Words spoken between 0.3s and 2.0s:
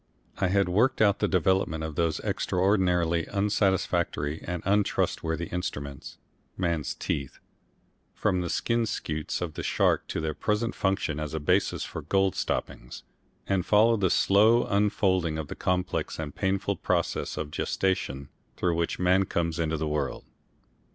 I had worked out the development of